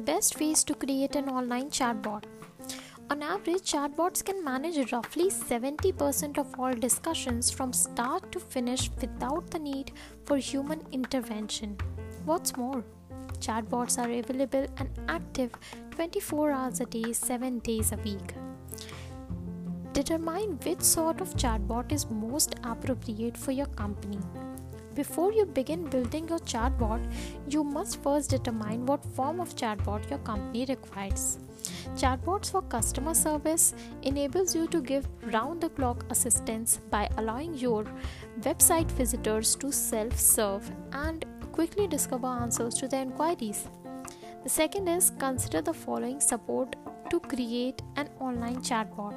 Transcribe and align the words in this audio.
The 0.00 0.12
best 0.12 0.40
ways 0.40 0.64
to 0.64 0.74
create 0.74 1.14
an 1.14 1.28
online 1.28 1.68
chatbot. 1.68 2.24
On 3.10 3.22
average, 3.22 3.70
chatbots 3.70 4.24
can 4.24 4.42
manage 4.42 4.92
roughly 4.92 5.28
70% 5.28 6.38
of 6.38 6.58
all 6.58 6.72
discussions 6.72 7.50
from 7.50 7.74
start 7.74 8.32
to 8.32 8.40
finish 8.40 8.90
without 8.98 9.50
the 9.50 9.58
need 9.58 9.92
for 10.24 10.38
human 10.38 10.80
intervention. 10.90 11.76
What's 12.24 12.56
more, 12.56 12.82
chatbots 13.40 13.98
are 13.98 14.10
available 14.10 14.66
and 14.78 14.88
active 15.08 15.52
24 15.90 16.50
hours 16.50 16.80
a 16.80 16.86
day, 16.86 17.12
7 17.12 17.58
days 17.58 17.92
a 17.92 17.96
week. 17.96 18.32
Determine 19.92 20.58
which 20.64 20.80
sort 20.80 21.20
of 21.20 21.34
chatbot 21.34 21.92
is 21.92 22.08
most 22.08 22.54
appropriate 22.64 23.36
for 23.36 23.52
your 23.52 23.66
company. 23.66 24.20
Before 24.94 25.32
you 25.32 25.46
begin 25.46 25.84
building 25.84 26.28
your 26.28 26.40
chatbot, 26.40 27.00
you 27.48 27.62
must 27.62 28.02
first 28.02 28.30
determine 28.30 28.86
what 28.86 29.04
form 29.04 29.40
of 29.40 29.54
chatbot 29.54 30.08
your 30.10 30.18
company 30.20 30.66
requires. 30.68 31.38
Chatbots 31.94 32.50
for 32.50 32.62
customer 32.62 33.14
service 33.14 33.74
enables 34.02 34.54
you 34.54 34.66
to 34.68 34.80
give 34.80 35.06
round 35.32 35.60
the 35.60 35.68
clock 35.68 36.04
assistance 36.10 36.80
by 36.90 37.08
allowing 37.18 37.54
your 37.54 37.84
website 38.40 38.90
visitors 38.92 39.54
to 39.56 39.70
self-serve 39.70 40.70
and 40.92 41.24
quickly 41.52 41.86
discover 41.86 42.26
answers 42.26 42.74
to 42.74 42.88
their 42.88 43.02
inquiries. 43.02 43.68
The 44.42 44.48
second 44.48 44.88
is 44.88 45.12
consider 45.18 45.62
the 45.62 45.74
following 45.74 46.20
support 46.20 46.74
to 47.10 47.20
create 47.20 47.82
an 47.96 48.08
online 48.18 48.56
chatbot. 48.56 49.14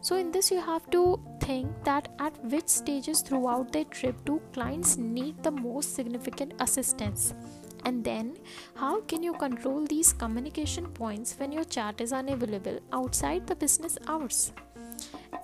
So 0.00 0.16
in 0.16 0.30
this 0.30 0.50
you 0.50 0.60
have 0.60 0.88
to 0.90 1.20
think 1.48 1.84
that 1.84 2.08
at 2.18 2.34
which 2.52 2.68
stages 2.68 3.20
throughout 3.22 3.72
their 3.72 3.88
trip 3.96 4.16
do 4.26 4.40
clients 4.52 4.98
need 4.98 5.42
the 5.42 5.50
most 5.50 5.94
significant 5.94 6.52
assistance? 6.60 7.32
And 7.86 8.04
then 8.04 8.36
how 8.74 9.00
can 9.12 9.22
you 9.22 9.32
control 9.32 9.86
these 9.86 10.12
communication 10.12 10.88
points 10.88 11.34
when 11.38 11.52
your 11.52 11.64
chat 11.64 12.02
is 12.02 12.12
unavailable 12.12 12.80
outside 12.92 13.46
the 13.46 13.56
business 13.56 13.96
hours? 14.06 14.52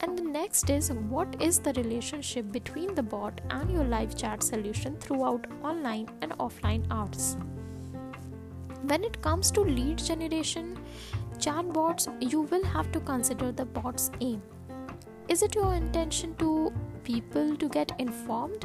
And 0.00 0.18
the 0.18 0.24
next 0.24 0.68
is 0.68 0.92
what 1.14 1.40
is 1.40 1.58
the 1.58 1.72
relationship 1.72 2.52
between 2.52 2.94
the 2.94 3.02
bot 3.02 3.40
and 3.48 3.70
your 3.70 3.84
live 3.84 4.14
chat 4.14 4.42
solution 4.42 4.98
throughout 4.98 5.46
online 5.62 6.08
and 6.20 6.32
offline 6.32 6.86
hours? 6.90 7.38
When 8.82 9.04
it 9.04 9.22
comes 9.22 9.50
to 9.52 9.62
lead 9.62 9.96
generation 9.96 10.76
chatbots 11.38 12.04
you 12.32 12.42
will 12.42 12.64
have 12.64 12.92
to 12.92 13.00
consider 13.00 13.50
the 13.52 13.64
bot's 13.64 14.10
aim 14.20 14.42
is 15.34 15.42
it 15.42 15.56
your 15.56 15.74
intention 15.74 16.32
to 16.36 16.72
people 17.02 17.56
to 17.56 17.68
get 17.68 17.90
informed? 17.98 18.64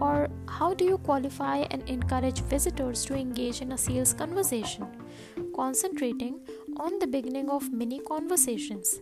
Or 0.00 0.30
how 0.48 0.72
do 0.72 0.84
you 0.86 0.96
qualify 0.96 1.58
and 1.70 1.86
encourage 1.86 2.40
visitors 2.52 3.04
to 3.06 3.14
engage 3.14 3.60
in 3.60 3.72
a 3.72 3.78
sales 3.78 4.14
conversation? 4.14 4.86
Concentrating 5.54 6.40
on 6.78 6.98
the 6.98 7.06
beginning 7.06 7.50
of 7.50 7.70
mini 7.70 7.98
conversations. 7.98 9.00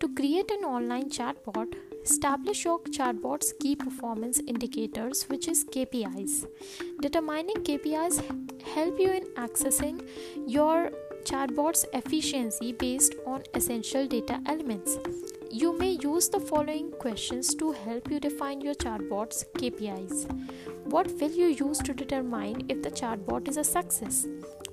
To 0.00 0.08
create 0.08 0.50
an 0.50 0.64
online 0.64 1.10
chatbot 1.10 1.76
establish 2.02 2.64
your 2.64 2.80
chatbot's 2.96 3.52
key 3.60 3.74
performance 3.76 4.40
indicators 4.46 5.24
which 5.28 5.48
is 5.48 5.64
KPIs 5.64 6.46
determining 7.02 7.56
KPIs 7.68 8.20
help 8.74 9.00
you 9.00 9.10
in 9.10 9.24
accessing 9.46 10.00
your 10.46 10.90
chatbot's 11.24 11.84
efficiency 11.92 12.72
based 12.72 13.16
on 13.26 13.42
essential 13.54 14.06
data 14.06 14.40
elements 14.46 14.98
you 15.50 15.76
may 15.78 15.98
use 16.02 16.28
the 16.28 16.40
following 16.40 16.90
questions 16.92 17.54
to 17.54 17.72
help 17.72 18.10
you 18.10 18.18
define 18.20 18.60
your 18.60 18.74
chatbot's 18.74 19.44
KPIs. 19.58 20.24
What 20.84 21.10
will 21.20 21.30
you 21.30 21.46
use 21.46 21.78
to 21.78 21.94
determine 21.94 22.66
if 22.68 22.82
the 22.82 22.90
chatbot 22.90 23.48
is 23.48 23.56
a 23.56 23.64
success? 23.64 24.26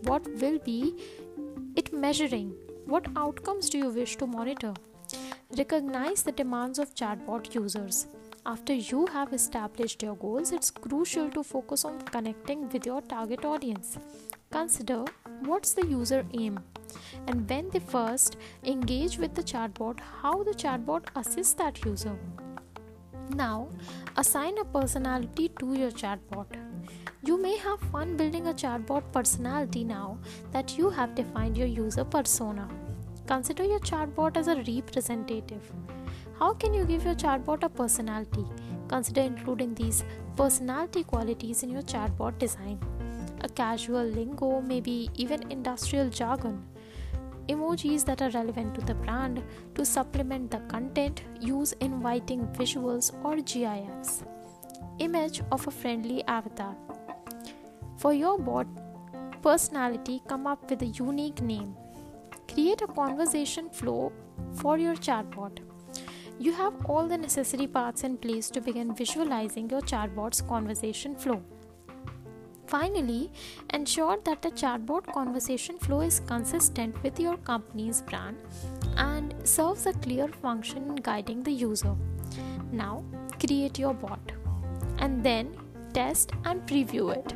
What 0.04 0.28
will 0.42 0.60
be 0.60 0.96
it 1.76 1.94
measuring? 1.94 2.54
What 2.86 3.08
outcomes 3.16 3.70
do 3.70 3.78
you 3.78 3.90
wish 3.90 4.16
to 4.18 4.28
monitor? 4.28 4.74
Recognize 5.58 6.24
the 6.24 6.32
demands 6.32 6.80
of 6.80 6.96
chatbot 6.96 7.54
users. 7.54 8.08
After 8.46 8.74
you 8.74 9.06
have 9.08 9.32
established 9.32 10.04
your 10.04 10.16
goals, 10.16 10.52
it's 10.52 10.72
crucial 10.72 11.30
to 11.30 11.44
focus 11.44 11.86
on 11.86 12.02
connecting 12.02 12.70
with 12.70 12.86
your 12.86 13.02
target 13.02 13.46
audience. 13.46 13.98
Consider 14.52 15.06
what's 15.46 15.74
the 15.74 15.86
user 15.86 16.26
aim 16.34 16.60
and 17.28 17.50
when 17.50 17.70
they 17.70 17.80
first 17.80 18.38
engage 18.64 19.18
with 19.18 19.36
the 19.36 19.44
chatbot, 19.44 20.00
how 20.22 20.44
the 20.44 20.52
chatbot 20.52 21.06
assists 21.16 21.54
that 21.54 21.84
user. 21.86 22.18
Now, 23.30 23.70
assign 24.18 24.58
a 24.58 24.66
personality 24.66 25.50
to 25.60 25.74
your 25.74 25.92
chatbot. 25.92 26.46
You 27.24 27.42
may 27.42 27.58
have 27.58 27.80
fun 27.80 28.18
building 28.18 28.48
a 28.48 28.54
chatbot 28.54 29.12
personality 29.14 29.84
now 29.84 30.18
that 30.52 30.78
you 30.78 30.90
have 30.90 31.16
defined 31.16 31.58
your 31.58 31.68
user 31.68 32.04
persona. 32.04 32.68
Consider 33.28 33.64
your 33.64 33.80
chatbot 33.80 34.36
as 34.36 34.50
a 34.50 34.58
representative. 34.58 35.72
How 36.38 36.54
can 36.54 36.74
you 36.74 36.84
give 36.84 37.06
your 37.06 37.16
chatbot 37.16 37.64
a 37.64 37.70
personality? 37.70 38.46
Consider 38.90 39.22
including 39.22 39.74
these 39.74 40.04
personality 40.36 41.04
qualities 41.04 41.64
in 41.64 41.70
your 41.70 41.84
chatbot 41.84 42.38
design. 42.38 42.78
A 43.42 43.48
casual 43.48 44.04
lingo, 44.04 44.60
maybe 44.62 45.10
even 45.16 45.50
industrial 45.50 46.10
jargon 46.10 46.62
emojis 47.48 48.06
that 48.06 48.22
are 48.22 48.30
relevant 48.32 48.76
to 48.76 48.82
the 48.82 48.94
brand 48.94 49.44
to 49.76 49.86
supplement 49.86 50.52
the 50.52 50.60
content 50.74 51.24
use 51.40 51.74
inviting 51.74 52.46
visuals 52.60 53.14
or 53.24 53.36
gifs 53.38 54.24
image 55.00 55.42
of 55.52 55.68
a 55.68 55.72
friendly 55.72 56.24
avatar. 56.26 56.76
For 57.98 58.14
your 58.14 58.38
bot 58.38 58.68
personality 59.42 60.22
come 60.28 60.48
up 60.48 60.70
with 60.70 60.82
a 60.82 60.86
unique 60.86 61.42
name. 61.42 61.76
Create 62.52 62.82
a 62.82 62.88
conversation 62.88 63.70
flow 63.70 64.12
for 64.54 64.78
your 64.78 64.96
chatbot. 64.96 65.60
You 66.40 66.54
have 66.54 66.86
all 66.86 67.08
the 67.08 67.18
necessary 67.18 67.68
parts 67.68 68.04
in 68.04 68.18
place 68.18 68.50
to 68.52 68.62
begin 68.62 68.96
visualizing 68.96 69.70
your 69.70 69.82
chatbot's 69.82 70.42
conversation 70.42 71.16
flow 71.16 71.42
Finally, 72.74 73.30
ensure 73.72 74.18
that 74.26 74.42
the 74.42 74.50
chatbot 74.50 75.06
conversation 75.14 75.78
flow 75.78 76.02
is 76.02 76.20
consistent 76.22 77.04
with 77.04 77.20
your 77.20 77.38
company's 77.38 78.02
brand 78.02 78.36
and 78.98 79.36
serves 79.44 79.86
a 79.86 79.94
clear 80.06 80.28
function 80.28 80.82
in 80.88 80.96
guiding 80.96 81.44
the 81.44 81.52
user. 81.52 81.96
Now, 82.72 83.04
create 83.40 83.78
your 83.78 83.94
bot 83.94 84.32
and 84.98 85.24
then 85.24 85.56
test 85.94 86.32
and 86.46 86.66
preview 86.66 87.16
it. 87.16 87.36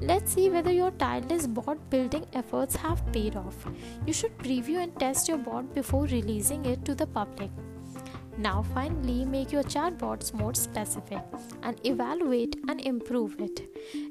Let's 0.00 0.32
see 0.32 0.48
whether 0.48 0.72
your 0.72 0.92
tireless 0.92 1.46
bot 1.46 1.90
building 1.90 2.24
efforts 2.32 2.74
have 2.76 3.04
paid 3.12 3.36
off. 3.36 3.66
You 4.06 4.14
should 4.14 4.38
preview 4.38 4.82
and 4.82 4.98
test 4.98 5.28
your 5.28 5.36
bot 5.36 5.74
before 5.74 6.06
releasing 6.06 6.64
it 6.64 6.86
to 6.86 6.94
the 6.94 7.06
public. 7.06 7.50
Now, 8.38 8.64
finally, 8.74 9.24
make 9.24 9.52
your 9.52 9.62
chatbots 9.62 10.32
more 10.32 10.54
specific 10.54 11.22
and 11.62 11.78
evaluate 11.84 12.56
and 12.68 12.80
improve 12.80 13.38
it. 13.40 13.62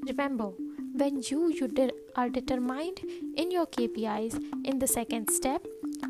Remember, 0.08 0.52
when 0.94 1.22
you, 1.24 1.50
you 1.54 1.68
de- 1.68 1.92
are 2.16 2.30
determined 2.30 3.00
in 3.36 3.52
your 3.52 3.66
KPIs 3.68 4.42
in 4.66 4.80
the 4.80 4.88
second 4.88 5.30
step, 5.30 5.66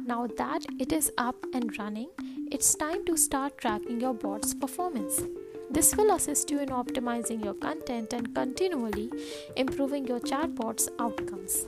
now 0.06 0.28
that 0.38 0.66
it 0.80 0.92
is 0.92 1.12
up 1.18 1.36
and 1.54 1.78
running, 1.78 2.10
it's 2.52 2.74
time 2.76 3.06
to 3.06 3.16
start 3.16 3.58
tracking 3.58 4.02
your 4.02 4.14
bot's 4.14 4.54
performance. 4.54 5.22
This 5.70 5.96
will 5.96 6.16
assist 6.16 6.50
you 6.50 6.60
in 6.60 6.70
optimizing 6.70 7.44
your 7.44 7.54
content 7.54 8.14
and 8.14 8.34
continually 8.34 9.12
improving 9.56 10.08
your 10.08 10.20
chatbot's 10.20 10.90
outcomes. 11.00 11.68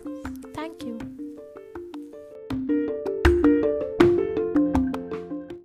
Thank 0.55 0.83
you. 0.83 1.10